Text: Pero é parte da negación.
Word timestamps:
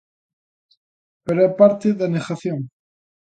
Pero 1.25 1.39
é 1.49 1.51
parte 1.59 1.87
da 1.99 2.11
negación. 2.15 2.59